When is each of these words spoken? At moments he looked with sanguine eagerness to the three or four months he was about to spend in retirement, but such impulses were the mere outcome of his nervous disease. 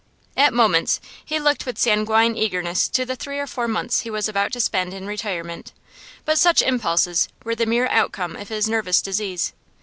At 0.35 0.51
moments 0.51 0.99
he 1.23 1.37
looked 1.39 1.67
with 1.67 1.77
sanguine 1.77 2.35
eagerness 2.35 2.87
to 2.87 3.05
the 3.05 3.15
three 3.15 3.37
or 3.37 3.45
four 3.45 3.67
months 3.67 3.99
he 3.99 4.09
was 4.09 4.27
about 4.27 4.51
to 4.53 4.59
spend 4.59 4.95
in 4.95 5.05
retirement, 5.05 5.73
but 6.25 6.39
such 6.39 6.63
impulses 6.63 7.29
were 7.43 7.53
the 7.53 7.67
mere 7.67 7.85
outcome 7.89 8.35
of 8.35 8.49
his 8.49 8.67
nervous 8.67 8.99
disease. 8.99 9.53